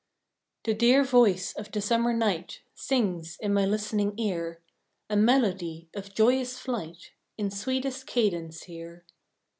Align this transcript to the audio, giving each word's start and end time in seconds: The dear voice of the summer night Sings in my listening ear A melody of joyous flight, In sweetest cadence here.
The 0.63 0.73
dear 0.73 1.03
voice 1.03 1.53
of 1.53 1.71
the 1.71 1.79
summer 1.79 2.11
night 2.11 2.61
Sings 2.73 3.37
in 3.39 3.53
my 3.53 3.67
listening 3.67 4.17
ear 4.17 4.59
A 5.11 5.15
melody 5.15 5.89
of 5.93 6.15
joyous 6.15 6.57
flight, 6.57 7.11
In 7.37 7.51
sweetest 7.51 8.07
cadence 8.07 8.63
here. 8.63 9.05